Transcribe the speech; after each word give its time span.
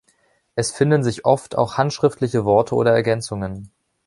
Es 0.55 0.71
finden 0.71 1.03
sich 1.03 1.25
oft 1.25 1.55
auch 1.55 1.77
handschriftliche 1.77 2.43
Worte 2.43 2.73
oder 2.73 2.89
Ergänzungen. 2.91 3.69